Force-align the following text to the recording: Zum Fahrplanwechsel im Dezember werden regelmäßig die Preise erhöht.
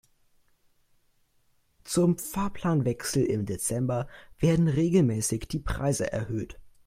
Zum 1.83 2.17
Fahrplanwechsel 2.17 3.23
im 3.23 3.45
Dezember 3.45 4.07
werden 4.39 4.67
regelmäßig 4.67 5.47
die 5.47 5.59
Preise 5.59 6.11
erhöht. 6.11 6.57